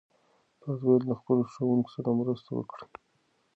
تاسو 0.61 0.81
باید 0.87 1.03
له 1.09 1.15
خپلو 1.19 1.41
ښوونکو 1.51 1.89
سره 1.95 2.09
مرسته 2.19 2.49
وکړئ. 2.53 2.87